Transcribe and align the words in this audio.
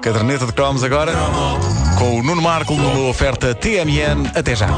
Caderneta 0.00 0.46
de 0.46 0.52
cromos 0.52 0.82
agora, 0.82 1.12
com 1.98 2.18
o 2.18 2.22
Nuno 2.22 2.42
Marco 2.42 2.74
numa 2.74 3.08
oferta 3.08 3.54
TMN. 3.54 4.32
Até 4.34 4.56
já. 4.56 4.68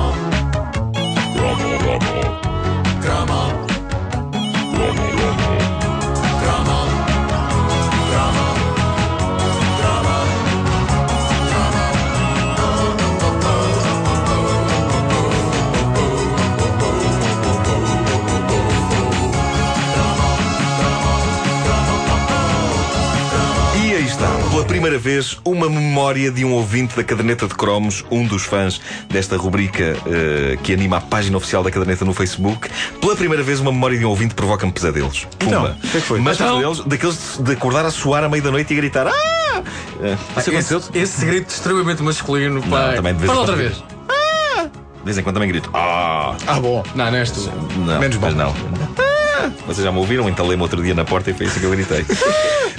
Primeira 24.85 24.99
vez, 25.03 25.39
uma 25.47 25.67
memória 25.71 26.31
de 26.31 26.45
um 26.45 26.53
ouvinte 26.53 26.95
da 26.95 27.03
Caderneta 27.03 27.49
de 27.49 27.55
Cromos, 27.55 28.05
um 28.11 28.27
dos 28.27 28.43
fãs 28.43 28.79
desta 29.09 29.35
rubrica 29.35 29.97
eh, 30.07 30.59
que 30.63 30.75
anima 30.75 30.99
a 30.99 31.01
página 31.01 31.39
oficial 31.39 31.63
da 31.63 31.71
Caderneta 31.71 32.05
no 32.05 32.13
Facebook. 32.13 32.69
Pela 33.01 33.17
primeira 33.17 33.43
vez, 33.43 33.61
uma 33.61 33.73
memória 33.73 33.97
de 33.99 34.05
um 34.05 34.11
ouvinte 34.11 34.35
provoca-me 34.35 34.71
pesadelos. 34.71 35.27
Então, 35.41 35.63
Pumba. 35.63 35.79
o 35.83 35.89
que 35.89 35.97
é 35.97 36.01
foi? 36.03 36.21
Mas 36.21 36.37
Então- 36.37 36.49
pesadelos 36.49 36.81
daqueles 36.85 37.39
de 37.43 37.53
acordar 37.53 37.87
a 37.87 37.91
suar 37.91 38.25
à 38.25 38.29
meia 38.29 38.43
da 38.43 38.51
noite 38.51 38.75
e 38.75 38.77
gritar 38.77 39.07
Ah! 39.09 39.63
Isso 40.39 40.51
aconteceu? 40.51 40.79
Esse, 40.79 40.99
esse 40.99 41.25
grito 41.25 41.49
extremamente 41.49 42.03
masculino, 42.03 42.63
pai. 42.65 42.97
também 42.97 43.15
de 43.15 43.21
vez 43.21 43.29
Fala 43.31 43.41
outra 43.41 43.57
vez. 43.57 43.73
De 43.77 45.03
vez 45.07 45.17
em 45.17 45.23
quando 45.23 45.37
também 45.37 45.49
grito 45.49 45.71
Ah! 45.73 46.37
Ah, 46.47 46.61
bom. 46.61 46.83
Não, 46.95 47.11
não 47.11 47.17
és 47.17 47.31
tu. 47.31 47.41
Não, 47.79 47.99
Menos 48.01 48.19
mas 48.19 48.35
bom. 48.35 48.39
não. 48.39 48.55
Ah! 48.99 49.51
Vocês 49.67 49.83
já 49.83 49.91
me 49.91 49.99
ouviram? 49.99 50.29
Entalei-me 50.29 50.63
outro 50.63 50.83
dia 50.83 50.93
na 50.95 51.07
porta 51.07 51.31
e 51.31 51.35
foi 51.35 51.47
assim 51.47 51.61
que 51.61 51.65
eu 51.65 51.71
gritei. 51.71 52.05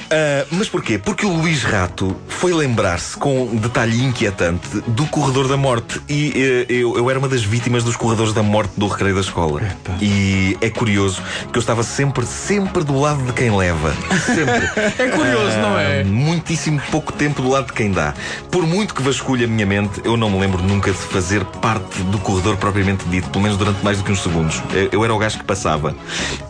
Ah, 0.10 0.46
mas 0.52 0.70
porquê? 0.70 0.98
Porque 0.98 1.26
o 1.26 1.30
Luís 1.34 1.64
Rato 1.64 2.16
foi 2.28 2.54
lembrar-se 2.54 3.18
com 3.18 3.44
um 3.44 3.56
detalhe 3.56 4.04
inquietante 4.04 4.68
do 4.88 5.06
corredor 5.08 5.48
da 5.48 5.58
morte. 5.58 6.02
E 6.08 6.32
eh, 6.36 6.66
eu, 6.70 6.98
eu 6.98 7.10
era 7.10 7.18
uma 7.20 7.28
das 7.28 7.44
vítimas 7.44 7.84
dos 7.84 7.96
corredores 7.96 8.34
da 8.34 8.44
morte 8.44 8.74
do 8.78 8.88
recreio 8.88 9.16
da 9.16 9.22
escola. 9.22 9.62
E 10.02 10.58
é 10.62 10.70
curioso 10.70 11.22
que 11.52 11.58
eu 11.58 11.60
estava 11.60 11.84
sempre, 11.84 12.26
sempre 12.26 12.84
do 12.84 13.00
lado 13.00 13.24
de 13.24 13.34
quem 13.34 13.56
leva. 13.56 13.94
Sempre. 14.26 14.66
É 14.98 15.08
curioso, 15.10 15.58
não 15.58 15.78
é? 15.78 16.02
Ah, 16.02 16.06
Muitíssimo 16.06 16.82
pouco 16.92 17.12
tempo 17.12 17.42
do 17.42 17.50
lado 17.50 17.68
de 17.68 17.74
quem 17.74 17.92
dá. 17.92 18.14
Por 18.50 18.66
muito 18.66 18.94
que 18.94 19.02
vasculhe 19.02 19.44
a 19.44 19.48
minha 19.48 19.66
mente, 19.66 20.02
eu 20.04 20.16
não 20.16 20.30
me 20.30 20.40
lembro 20.40 20.62
nunca 20.62 20.92
de 20.92 20.98
fazer 20.98 21.44
parte 21.46 22.02
do 22.04 22.18
corredor 22.20 22.58
propriamente 22.58 23.06
dito, 23.06 23.30
pelo 23.30 23.44
menos 23.44 23.58
durante 23.58 23.84
mais 23.84 23.98
do 23.98 24.04
que 24.04 24.12
uns 24.12 24.22
segundos. 24.22 24.62
Eu, 24.74 24.90
eu 24.92 25.04
era 25.04 25.14
o 25.14 25.18
gajo 25.18 25.38
que 25.38 25.44
passava. 25.44 25.96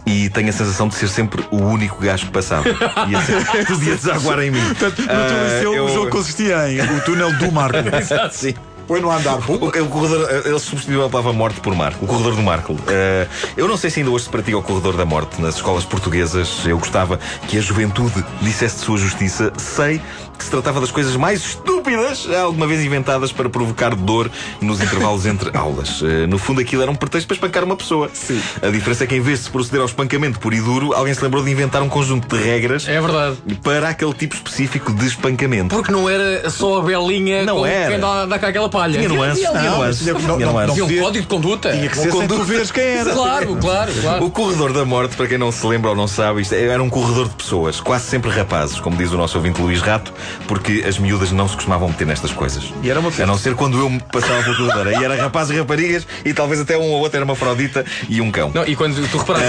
E 0.06 0.30
tenho 0.30 0.50
a 0.50 0.52
sensação 0.52 0.88
de 0.88 0.96
ser 0.96 1.08
sempre 1.08 1.44
o 1.52 1.58
único 1.58 2.00
gajo 2.02 2.26
que 2.28 2.32
passava. 2.32 2.68
E 3.10 3.16
assim, 3.16 3.34
podia 3.68 3.96
desaguar 3.96 4.40
em 4.40 4.52
mim. 4.52 4.62
Portanto, 4.66 5.00
no 5.02 5.08
Ah, 5.12 5.28
teu 5.28 5.44
liceu, 5.44 5.74
eu- 5.74 5.86
o 5.86 5.90
jogo 5.94 6.10
consistia 6.10 6.70
em 6.72 6.82
o 6.82 7.02
túnel 7.02 7.32
do 7.34 7.52
Marco. 7.52 7.78
Sim. 8.32 8.54
Foi 8.88 9.00
no 9.02 9.12
andar. 9.12 9.40
O, 9.50 9.54
o 9.56 9.88
corredor, 9.90 10.28
eh, 10.30 10.44
ele 10.50 10.60
substituiu 10.60 11.04
a 11.06 11.10
palavra 11.10 11.34
morte 11.34 11.60
por 11.60 11.74
Marco, 11.76 12.06
o 12.06 12.08
corredor 12.08 12.36
do 12.36 12.42
Marco. 12.42 12.76
Eh, 12.88 13.28
eu 13.58 13.68
não 13.68 13.78
sei 13.78 13.90
se 13.90 14.00
ainda 14.00 14.12
hoje 14.12 14.26
se 14.26 14.30
pratica 14.30 14.58
o 14.58 14.64
corredor 14.64 14.96
da 14.96 15.06
morte 15.06 15.42
nas 15.42 15.56
escolas 15.56 15.84
portuguesas. 15.86 16.64
Eu 16.66 16.78
gostava 16.78 17.20
que 17.48 17.58
a 17.58 17.62
juventude 17.62 18.24
dissesse 18.42 18.78
de 18.80 18.82
sua 18.86 18.98
justiça. 18.98 19.52
Sei 19.58 20.02
que 20.38 20.44
se 20.44 20.52
tratava 20.52 20.82
das 20.82 20.92
coisas 20.92 21.16
mais 21.16 21.40
estúpidas 21.40 22.28
alguma 22.30 22.68
vez 22.68 22.84
inventadas 22.84 23.32
para 23.32 23.48
provocar 23.48 23.96
dor 23.96 24.30
nos 24.60 24.82
intervalos 24.82 25.26
entre 25.26 25.56
aulas. 25.58 26.02
Eh, 26.04 26.28
no 26.28 26.38
fundo, 26.38 26.60
aquilo 26.62 26.82
era 26.82 26.92
um 26.92 26.96
pretexto 26.96 27.28
para 27.28 27.36
espancar 27.36 27.64
uma 27.64 27.76
pessoa. 27.78 28.10
Sim. 28.14 28.42
A 28.62 28.68
diferença 28.70 29.06
é 29.06 29.08
que, 29.08 29.16
em 29.16 29.22
vez 29.22 29.40
de 29.40 29.46
se 29.46 29.52
proceder 29.52 29.80
ao 29.80 29.86
espancamento 29.88 30.38
puro 30.40 30.54
e 30.56 30.62
duro, 30.62 30.94
alguém 30.94 31.14
se 31.14 31.24
lembrou 31.24 31.44
de 31.44 31.50
inventar 31.52 31.82
um 31.82 31.90
conjunto 31.90 32.36
de 32.36 32.42
regras 32.44 32.88
É 32.88 33.00
verdade. 33.00 33.38
para 33.64 33.90
aquele 33.90 34.14
tipo 34.14 34.36
específico 34.36 34.94
de 34.94 35.08
espancamento. 35.08 35.74
Porque 35.74 35.92
não 35.92 36.10
era 36.10 36.50
só 36.50 36.80
a 36.80 36.82
belinha 36.82 37.46
Não 37.46 37.58
com 37.60 37.66
era. 37.66 37.92
quem 37.92 38.00
dá, 38.00 38.26
dá 38.26 38.38
cá 38.40 38.50
aquela 38.50 38.70
palha. 38.76 38.98
Tinha 38.98 39.10
nuances, 39.10 39.40
tinha 39.50 39.72
nuances. 39.72 40.06
tinha- 40.06 40.86
um 40.86 41.04
código 41.04 41.22
de 41.22 41.28
conduta. 41.28 41.72
Tinha 41.72 41.90
que 41.90 41.98
ser 41.98 42.12
veres 42.46 42.72
quem 42.72 42.84
era. 42.84 43.12
Claro, 43.14 43.56
claro, 43.58 43.92
claro. 44.02 44.26
O 44.26 44.30
corredor 44.32 44.74
da 44.74 44.84
morte, 44.86 45.16
para 45.16 45.28
quem 45.28 45.38
não 45.38 45.52
se 45.52 45.66
lembra 45.66 45.92
ou 45.92 45.96
não 45.96 46.08
sabe, 46.08 46.42
isto 46.42 46.54
era 46.54 46.82
um 46.82 46.90
corredor 46.90 47.28
de 47.30 47.36
pessoas, 47.36 47.80
quase 47.80 48.06
sempre 48.06 48.30
rapazes, 48.30 48.80
como 48.80 48.98
diz 48.98 49.12
o 49.12 49.18
nosso 49.18 49.38
ouvinte 49.38 49.62
Luís 49.62 49.82
Rato, 49.82 50.14
porque 50.48 50.84
as 50.88 50.98
miúdas 50.98 51.32
não 51.32 51.48
se 51.48 51.56
costumavam 51.56 51.88
meter 51.90 52.06
nestas 52.06 52.32
coisas. 52.32 52.64
E 52.84 52.90
era 52.90 53.00
uma 53.00 53.12
A 53.18 53.26
não 53.26 53.38
ser 53.38 53.56
quando 53.56 53.80
eu 53.80 53.90
me 53.90 54.00
passava 54.12 54.44
pelo 54.44 54.56
corredor. 54.58 54.88
Aí 54.88 55.04
era 55.04 55.16
rapazes 55.16 55.56
e 55.56 55.60
raparigas 55.60 56.06
e 56.26 56.34
talvez 56.34 56.60
até 56.60 56.78
um 56.78 56.92
ou 56.92 57.00
outro 57.00 57.18
era 57.18 57.26
uma 57.26 57.36
fraldita 57.36 57.86
e 58.10 58.20
um 58.22 58.30
cão. 58.32 58.52
Não, 58.54 58.66
e 58.66 58.76
quando 58.76 58.96
tu 59.10 59.18
reparavas, 59.18 59.48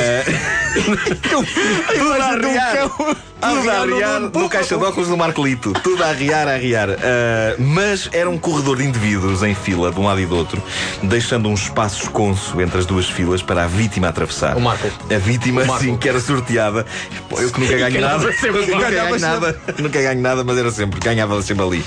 Tudo 1.96 2.12
a 2.12 2.26
arriar. 2.32 2.88
Tudo 3.38 3.70
a 3.70 3.80
arriar 3.80 4.20
no 4.20 4.48
caixa 4.48 4.76
de 4.76 4.84
óculos 4.84 5.08
do 5.08 5.16
Marcolito. 5.16 5.72
Tudo 5.82 6.02
a 6.02 6.08
arriar, 6.08 6.48
a 6.48 6.52
arriar. 6.52 6.88
Ah, 6.90 7.54
mas 7.58 8.08
era 8.12 8.28
um 8.30 8.38
corredor 8.38 8.76
de 8.78 8.84
indivíduos 8.84 9.15
em 9.46 9.54
fila, 9.54 9.90
de 9.90 9.98
um 9.98 10.04
lado 10.04 10.20
e 10.20 10.26
do 10.26 10.36
outro, 10.36 10.62
deixando 11.02 11.48
um 11.48 11.54
espaço 11.54 12.02
esconso 12.04 12.60
entre 12.60 12.78
as 12.78 12.86
duas 12.86 13.08
filas 13.08 13.42
para 13.42 13.64
a 13.64 13.66
vítima 13.66 14.08
atravessar. 14.08 14.56
O 14.56 14.60
Marco. 14.60 14.88
A 15.14 15.18
vítima, 15.18 15.62
O 15.62 15.66
Marco. 15.66 15.82
sim, 15.84 15.96
que 15.96 16.08
era 16.08 16.20
sorteada. 16.20 16.84
Pô, 17.28 17.40
Eu 17.40 17.50
que 17.50 17.60
nunca 17.60 17.76
ganho 17.76 18.00
nada. 18.00 18.32
sempre, 18.32 18.66
nunca 18.66 18.90
ganho 18.90 19.18
nada. 19.18 19.60
Nunca 19.78 20.02
ganho 20.02 20.20
nada, 20.20 20.44
mas 20.44 20.58
era 20.58 20.70
sempre. 20.70 21.00
Ganhava 21.00 21.40
sempre 21.42 21.64
ali. 21.64 21.84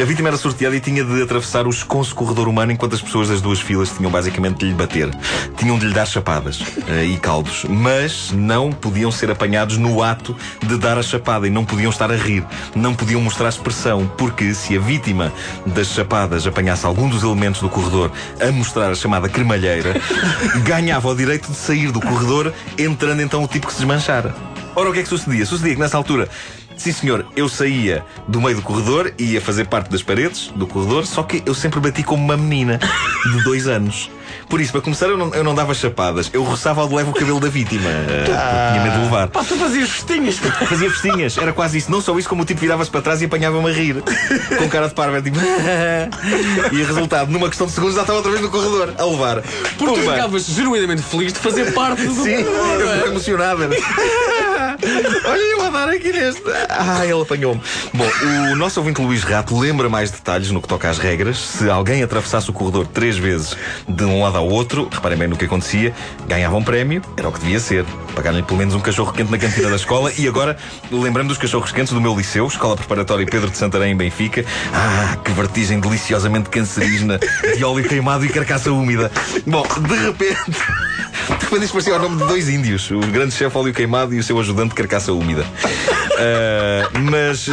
A 0.00 0.04
vítima 0.04 0.28
era 0.28 0.36
sorteada 0.36 0.74
e 0.76 0.80
tinha 0.80 1.04
de 1.04 1.22
atravessar 1.22 1.66
o 1.66 1.70
esconso 1.70 2.14
corredor 2.14 2.48
humano 2.48 2.72
enquanto 2.72 2.94
as 2.94 3.02
pessoas 3.02 3.28
das 3.28 3.40
duas 3.40 3.60
filas 3.60 3.90
tinham 3.90 4.10
basicamente 4.10 4.58
de 4.58 4.66
lhe 4.66 4.74
bater. 4.74 5.10
Tinham 5.56 5.78
de 5.78 5.86
lhe 5.86 5.94
dar 5.94 6.06
chapadas 6.06 6.60
eh, 6.88 7.04
e 7.04 7.16
caldos. 7.18 7.64
Mas 7.68 8.30
não 8.32 8.72
podiam 8.72 9.10
ser 9.10 9.30
apanhados 9.30 9.76
no 9.76 10.02
ato 10.02 10.36
de 10.66 10.76
dar 10.76 10.98
a 10.98 11.02
chapada 11.02 11.46
e 11.46 11.50
não 11.50 11.64
podiam 11.64 11.90
estar 11.90 12.10
a 12.10 12.16
rir. 12.16 12.44
Não 12.74 12.94
podiam 12.94 13.20
mostrar 13.20 13.48
expressão, 13.48 14.10
porque 14.18 14.54
se 14.54 14.76
a 14.76 14.80
vítima 14.80 15.32
das 15.66 15.88
chapadas 15.88 16.46
apanhasse 16.72 16.86
algum 16.86 17.08
dos 17.08 17.22
elementos 17.22 17.60
do 17.60 17.68
corredor 17.68 18.10
a 18.40 18.50
mostrar 18.50 18.90
a 18.90 18.94
chamada 18.94 19.28
cremalheira, 19.28 19.94
ganhava 20.64 21.08
o 21.08 21.14
direito 21.14 21.50
de 21.50 21.56
sair 21.56 21.90
do 21.90 22.00
corredor, 22.00 22.52
entrando 22.78 23.20
então 23.20 23.42
o 23.44 23.48
tipo 23.48 23.66
que 23.66 23.72
se 23.72 23.80
desmanchara. 23.80 24.34
Ora, 24.74 24.90
o 24.90 24.92
que 24.92 25.00
é 25.00 25.02
que 25.02 25.08
sucedia? 25.08 25.44
Sucedia 25.44 25.74
que 25.74 25.80
nessa 25.80 25.96
altura. 25.96 26.28
Sim, 26.76 26.92
senhor, 26.92 27.26
eu 27.36 27.48
saía 27.48 28.04
do 28.26 28.40
meio 28.40 28.56
do 28.56 28.62
corredor 28.62 29.12
e 29.18 29.32
ia 29.32 29.40
fazer 29.40 29.66
parte 29.66 29.90
das 29.90 30.02
paredes 30.02 30.50
do 30.56 30.66
corredor, 30.66 31.06
só 31.06 31.22
que 31.22 31.42
eu 31.44 31.54
sempre 31.54 31.78
bati 31.78 32.02
como 32.02 32.24
uma 32.24 32.36
menina 32.36 32.78
de 32.78 33.44
dois 33.44 33.66
anos. 33.66 34.10
Por 34.48 34.60
isso, 34.60 34.72
para 34.72 34.80
começar, 34.80 35.06
eu 35.06 35.16
não, 35.16 35.34
eu 35.34 35.44
não 35.44 35.54
dava 35.54 35.74
chapadas, 35.74 36.30
eu 36.32 36.42
roçava 36.42 36.80
ao 36.80 36.88
de 36.88 36.94
leve 36.94 37.10
o 37.10 37.12
cabelo 37.12 37.40
da 37.40 37.48
vítima. 37.48 37.90
porque 38.24 38.32
tinha 38.32 38.82
medo 38.82 38.96
de 38.96 39.04
levar. 39.04 39.28
pá, 39.28 39.44
tu 39.44 39.56
fazias 39.56 39.88
festinhas. 39.88 40.38
Fazia 40.72 40.90
festinhas, 40.90 41.38
era 41.38 41.52
quase 41.52 41.78
isso. 41.78 41.90
Não 41.90 42.00
só 42.00 42.16
isso, 42.18 42.28
como 42.28 42.42
o 42.42 42.44
tipo 42.44 42.60
virava-se 42.60 42.90
para 42.90 43.02
trás 43.02 43.20
e 43.22 43.24
apanhava-me 43.26 43.68
a 43.68 43.72
rir. 43.72 44.02
Com 44.58 44.68
cara 44.68 44.88
de 44.88 44.94
parva, 44.94 45.20
tipo. 45.20 45.38
e 46.72 46.82
resultado, 46.82 47.30
numa 47.30 47.48
questão 47.48 47.66
de 47.66 47.72
segundos, 47.72 47.94
já 47.94 48.02
estava 48.02 48.18
outra 48.18 48.30
vez 48.32 48.42
no 48.42 48.50
corredor, 48.50 48.94
a 48.98 49.04
levar. 49.04 49.42
Porque 49.42 49.76
tu 49.78 50.00
Pumba. 50.00 50.12
ficavas 50.12 50.46
genuinamente 50.46 51.02
feliz 51.02 51.32
de 51.32 51.38
fazer 51.38 51.72
parte 51.72 52.04
do 52.06 52.14
Sim, 52.14 52.30
eu 52.30 52.78
não 52.78 52.78
fico 52.78 53.06
é? 53.06 53.08
emocionada. 53.08 53.68
Olha 55.24 55.40
eu 55.40 55.62
a 55.64 55.70
dar 55.70 55.88
aqui 55.88 56.12
neste. 56.12 56.42
Ah, 56.68 57.04
ele 57.04 57.20
apanhou-me. 57.20 57.60
Bom, 57.92 58.08
o 58.52 58.56
nosso 58.56 58.80
ouvinte 58.80 59.00
Luís 59.00 59.22
Rato 59.22 59.58
lembra 59.58 59.88
mais 59.88 60.10
detalhes 60.10 60.50
no 60.50 60.60
que 60.60 60.68
toca 60.68 60.88
às 60.88 60.98
regras. 60.98 61.38
Se 61.38 61.70
alguém 61.70 62.02
atravessasse 62.02 62.50
o 62.50 62.52
corredor 62.52 62.86
três 62.86 63.16
vezes 63.16 63.56
de 63.88 64.04
um 64.04 64.21
lado 64.22 64.38
ao 64.38 64.48
outro, 64.48 64.88
reparem 64.90 65.18
bem 65.18 65.28
no 65.28 65.36
que 65.36 65.44
acontecia, 65.44 65.94
ganhava 66.26 66.56
um 66.56 66.62
prémio, 66.62 67.02
era 67.16 67.28
o 67.28 67.32
que 67.32 67.40
devia 67.40 67.60
ser. 67.60 67.84
Pagar-lhe 68.14 68.42
pelo 68.42 68.58
menos 68.58 68.74
um 68.74 68.80
cachorro 68.80 69.12
quente 69.12 69.30
na 69.30 69.38
cantina 69.38 69.68
da 69.68 69.76
escola. 69.76 70.12
E 70.18 70.28
agora, 70.28 70.56
lembrando 70.90 71.28
dos 71.28 71.38
cachorros 71.38 71.72
quentes 71.72 71.92
do 71.92 72.00
meu 72.00 72.14
liceu, 72.16 72.46
Escola 72.46 72.76
Preparatória 72.76 73.26
Pedro 73.26 73.50
de 73.50 73.56
Santarém, 73.56 73.92
em 73.92 73.96
Benfica. 73.96 74.44
Ah, 74.72 75.16
que 75.24 75.32
vertigem 75.32 75.80
deliciosamente 75.80 76.50
cancerígena 76.50 77.18
de 77.56 77.64
óleo 77.64 77.88
queimado 77.88 78.24
e 78.24 78.28
carcaça 78.28 78.70
úmida. 78.70 79.10
Bom, 79.46 79.66
de 79.80 79.94
repente. 79.94 80.36
De 81.22 81.44
repente 81.44 81.64
isto 81.64 81.72
parecia 81.72 81.94
o 81.94 81.98
nome 82.00 82.16
de 82.16 82.26
dois 82.26 82.48
índios, 82.48 82.90
o 82.90 82.98
grande 82.98 83.32
chefe 83.32 83.56
óleo 83.56 83.72
queimado 83.72 84.12
e 84.12 84.18
o 84.18 84.22
seu 84.24 84.38
ajudante 84.40 84.74
carcaça 84.74 85.12
úmida. 85.12 85.46
Ah, 86.18 86.90
mas 86.98 87.48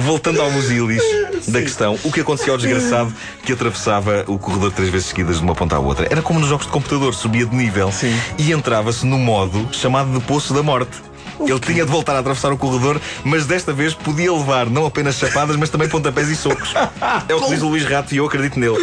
voltando 0.00 0.40
ao 0.40 0.50
musilis 0.50 1.02
da 1.48 1.60
questão, 1.60 1.98
o 2.02 2.10
que 2.10 2.20
acontecia 2.20 2.52
ao 2.52 2.58
desgraçado 2.58 3.14
que 3.44 3.52
atravessava 3.52 4.24
o 4.26 4.38
corredor 4.38 4.72
três 4.72 4.90
vezes 4.90 5.08
seguidas 5.08 5.36
de 5.36 5.42
uma 5.42 5.54
ponta 5.54 5.76
à 5.76 5.78
outra? 5.78 6.06
Era 6.10 6.22
como 6.22 6.40
nos 6.40 6.48
jogos 6.48 6.66
de 6.66 6.72
computador, 6.72 7.14
subia 7.14 7.46
de 7.46 7.54
nível 7.54 7.92
Sim. 7.92 8.18
e 8.38 8.52
entrava-se 8.52 9.06
no 9.06 9.18
modo 9.18 9.68
chamado 9.72 10.12
de 10.12 10.24
Poço 10.24 10.54
da 10.54 10.62
Morte. 10.62 11.10
Ele 11.40 11.58
tinha 11.58 11.84
de 11.86 11.90
voltar 11.90 12.14
a 12.14 12.18
atravessar 12.18 12.52
o 12.52 12.58
corredor, 12.58 13.00
mas 13.24 13.46
desta 13.46 13.72
vez 13.72 13.94
podia 13.94 14.30
levar 14.32 14.68
não 14.68 14.84
apenas 14.84 15.16
chapadas, 15.16 15.56
mas 15.56 15.70
também 15.70 15.88
pontapés 15.88 16.28
e 16.28 16.36
socos. 16.36 16.74
É 17.28 17.34
o 17.34 17.40
que 17.40 17.50
diz 17.50 17.62
o 17.62 17.68
Luís 17.68 17.84
Rato 17.84 18.14
e 18.14 18.18
eu 18.18 18.26
acredito 18.26 18.58
nele. 18.60 18.76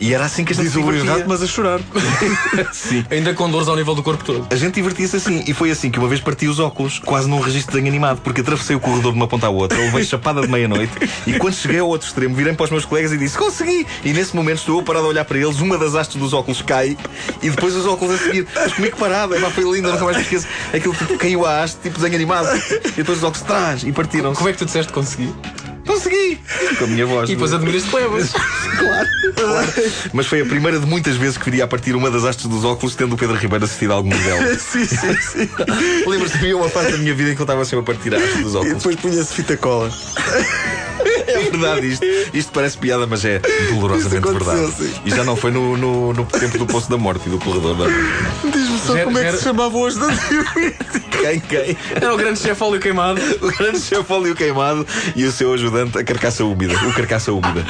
E 0.00 0.14
era 0.14 0.24
assim 0.24 0.44
que 0.44 0.52
a 0.52 0.56
gente 0.56 0.64
Diz 0.64 0.72
se 0.72 0.78
o 0.78 0.82
Luís 0.82 1.00
divertia. 1.00 1.18
Rato, 1.18 1.28
mas 1.28 1.42
a 1.42 1.46
chorar. 1.46 1.80
Sim. 2.72 3.04
Ainda 3.10 3.34
com 3.34 3.50
dores 3.50 3.68
ao 3.68 3.76
nível 3.76 3.94
do 3.94 4.02
corpo 4.02 4.24
todo. 4.24 4.46
A 4.50 4.56
gente 4.56 4.74
divertia-se 4.74 5.16
assim, 5.16 5.44
e 5.46 5.54
foi 5.54 5.70
assim 5.70 5.90
que 5.90 5.98
uma 5.98 6.08
vez 6.08 6.20
parti 6.20 6.46
os 6.46 6.58
óculos, 6.58 6.98
quase 6.98 7.28
num 7.28 7.40
registro 7.40 7.72
de 7.72 7.78
desenho 7.78 7.88
animado, 7.88 8.20
porque 8.22 8.40
atravessei 8.40 8.76
o 8.76 8.80
corredor 8.80 9.12
de 9.12 9.18
uma 9.18 9.26
ponta 9.26 9.46
à 9.46 9.50
outra, 9.50 9.78
levei 9.78 10.04
chapada 10.04 10.40
de 10.40 10.48
meia-noite, 10.48 10.92
e 11.26 11.38
quando 11.38 11.54
cheguei 11.54 11.80
ao 11.80 11.88
outro 11.88 12.06
extremo, 12.06 12.34
virei 12.34 12.52
para 12.52 12.64
os 12.64 12.70
meus 12.70 12.84
colegas 12.84 13.12
e 13.12 13.18
disse: 13.18 13.36
Consegui! 13.36 13.86
E 14.04 14.12
nesse 14.12 14.34
momento 14.34 14.58
estou 14.58 14.78
eu 14.78 14.82
parado 14.82 15.06
a 15.06 15.08
olhar 15.08 15.24
para 15.24 15.38
eles, 15.38 15.60
uma 15.60 15.76
das 15.76 15.94
hastes 15.94 16.16
dos 16.16 16.32
óculos 16.32 16.62
cai, 16.62 16.96
e 17.42 17.50
depois 17.50 17.74
os 17.74 17.86
óculos 17.86 18.14
a 18.14 18.18
seguir, 18.18 18.46
mas 18.54 18.72
comigo 18.72 18.96
parado, 18.96 19.34
é, 19.34 19.40
foi 19.50 19.64
lindo, 19.64 19.90
nunca 19.90 20.04
mais 20.04 20.16
me 20.16 20.22
esqueço. 20.22 20.46
Aquilo 20.72 20.94
tipo, 20.94 21.16
caiu 21.18 21.44
à 21.44 21.62
haste, 21.62 21.78
tipo 21.82 21.96
desenho 21.96 22.14
animado, 22.14 22.48
e 22.86 22.90
depois 22.90 23.18
os 23.18 23.24
óculos 23.24 23.42
atrás, 23.42 23.82
e 23.82 23.92
partiram-se. 23.92 24.36
Como 24.36 24.48
é 24.48 24.52
que 24.52 24.58
tu 24.58 24.64
disseste 24.64 24.92
que 24.92 24.98
consegui? 25.98 26.40
Com 26.78 26.84
a 26.84 26.86
minha 26.86 27.06
voz. 27.06 27.28
E 27.28 27.34
depois 27.34 27.52
admiras-te 27.52 27.94
levas. 27.94 28.30
Claro, 28.30 29.08
claro. 29.34 29.68
Mas 30.12 30.26
foi 30.26 30.40
a 30.40 30.46
primeira 30.46 30.78
de 30.78 30.86
muitas 30.86 31.16
vezes 31.16 31.36
que 31.36 31.44
viria 31.44 31.64
a 31.64 31.68
partir 31.68 31.94
uma 31.94 32.10
das 32.10 32.24
hastes 32.24 32.46
dos 32.46 32.64
óculos, 32.64 32.94
tendo 32.94 33.14
o 33.14 33.18
Pedro 33.18 33.36
Ribeiro 33.36 33.64
assistido 33.64 33.92
a 33.92 33.96
algum 33.96 34.10
modelo. 34.10 34.38
sim, 34.58 34.84
sim, 34.84 35.14
sim. 35.20 35.46
Que 35.46 36.36
havia 36.36 36.56
uma 36.56 36.68
fase 36.68 36.92
da 36.92 36.98
minha 36.98 37.14
vida 37.14 37.30
em 37.30 37.34
que 37.34 37.40
eu 37.40 37.44
estava 37.44 37.64
sempre 37.64 37.80
a 37.80 37.82
partir 37.82 38.14
a 38.14 38.18
haste 38.18 38.42
dos 38.42 38.54
E 38.54 38.56
óculos. 38.56 38.76
depois 38.78 38.96
punha-se 38.96 39.34
fita 39.34 39.56
cola. 39.56 39.90
É 41.48 41.50
verdade 41.50 41.86
isto. 41.92 42.04
Isto 42.34 42.52
parece 42.52 42.78
piada, 42.78 43.06
mas 43.06 43.24
é 43.24 43.40
dolorosamente 43.70 44.28
verdade. 44.28 44.72
sim. 44.72 44.92
E 45.04 45.10
já 45.10 45.24
não 45.24 45.34
foi 45.36 45.50
no, 45.50 45.76
no, 45.76 46.12
no 46.12 46.24
tempo 46.26 46.58
do 46.58 46.66
Poço 46.66 46.88
da 46.90 46.96
Morte 46.98 47.26
e 47.26 47.30
do 47.30 47.38
corredor 47.38 47.74
da. 47.76 47.84
Diz-me 48.50 48.78
só 48.78 48.92
Gera- 48.92 49.04
como 49.04 49.18
é 49.18 49.30
que 49.30 49.36
se 49.38 49.44
chamava 49.44 49.76
hoje 49.76 49.98
da 49.98 50.06
Quem, 51.10 51.40
quem? 51.40 51.76
Era 51.94 52.14
o 52.14 52.16
grande 52.16 52.38
chefe 52.38 52.62
óleo 52.62 52.80
queimado. 52.80 53.20
O 53.40 53.50
grande 53.56 53.80
chefe 53.80 54.12
óleo 54.12 54.34
queimado 54.34 54.86
e 55.16 55.24
o 55.24 55.32
seu 55.32 55.52
ajudante, 55.54 55.98
a 55.98 56.04
carcaça 56.04 56.44
úmida. 56.44 56.74
O 56.86 56.92
carcaça 56.92 57.32
úmida. 57.32 57.64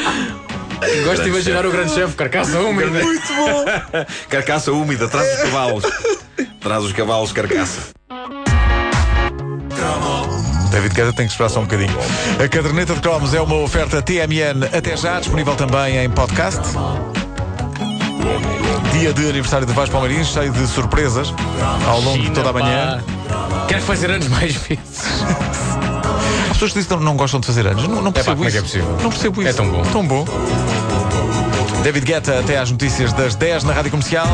Gosto 1.05 1.23
de 1.25 1.29
imaginar 1.31 1.67
o 1.67 1.71
grande 1.71 1.93
chefe, 1.93 2.15
carcaça 2.15 2.59
úmida. 2.61 2.89
Muito 2.91 3.27
bom. 3.35 3.65
Carcaça 4.29 4.73
úmida, 4.73 5.09
traz 5.09 5.29
os 5.35 5.43
cavalos. 5.43 5.85
Traz 6.61 6.85
os 6.85 6.93
cavalos, 6.93 7.33
carcaça. 7.33 7.81
David 10.70 10.94
Guetta 10.94 11.12
tem 11.12 11.26
que 11.26 11.32
esperar 11.32 11.49
só 11.49 11.61
um 11.61 11.65
bocadinho. 11.65 11.97
A 12.43 12.49
caderneta 12.49 12.94
de 12.94 13.00
cromos 13.00 13.35
é 13.35 13.41
uma 13.41 13.56
oferta 13.56 14.03
TMN 14.03 14.65
até 14.73 14.97
já, 14.97 15.19
disponível 15.19 15.55
também 15.56 15.99
em 15.99 16.11
podcast. 16.11 16.61
Dia 18.93 19.12
de 19.12 19.29
aniversário 19.29 19.67
de 19.67 19.73
Vasco 19.73 19.93
Palmeirinhos, 19.93 20.29
cheio 20.29 20.53
de 20.53 20.67
surpresas 20.67 21.32
ao 21.87 22.00
longo 22.00 22.23
de 22.23 22.31
toda 22.31 22.50
a 22.50 22.53
manhã. 22.53 23.03
Pá. 23.29 23.67
Quero 23.69 23.82
fazer 23.82 24.11
anos 24.11 24.29
mais 24.29 24.55
vezes. 24.55 25.23
As 26.43 26.53
pessoas 26.55 26.73
que 26.73 26.81
dizem 26.81 26.99
que 26.99 27.05
não, 27.05 27.17
gostam 27.17 27.41
de 27.41 27.47
fazer 27.47 27.67
anos. 27.67 27.87
Não, 27.87 28.03
não 28.03 28.12
percebo 28.12 28.37
como 28.37 28.49
é 28.49 28.49
isso. 28.49 28.56
que 28.56 28.59
é 28.59 28.62
possível? 28.62 28.99
Não 29.03 29.11
percebo 29.11 29.43
isso. 29.43 29.50
É 29.50 29.53
tão 29.53 29.69
bom. 29.70 29.82
Tão 29.93 30.06
bom. 30.06 30.25
David 31.82 32.05
Guetta 32.05 32.41
até 32.41 32.59
às 32.59 32.70
notícias 32.70 33.12
das 33.12 33.35
10 33.35 33.65
na 33.65 33.73
Rádio 33.73 33.91
Comercial. 33.91 34.26